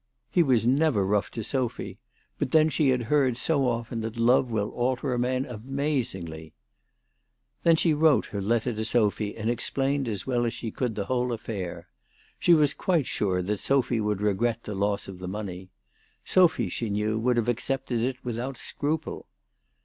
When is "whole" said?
11.05-11.31